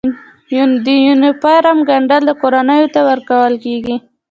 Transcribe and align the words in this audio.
د 0.83 0.85
یونیفورم 1.05 1.77
ګنډل 1.89 2.25
کورنیو 2.41 2.91
ته 2.93 2.99
ورکول 3.09 3.53
کیږي؟ 3.63 3.95